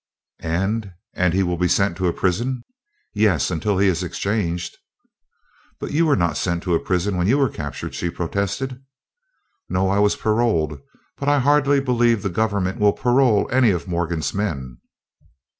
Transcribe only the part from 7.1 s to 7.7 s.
when you were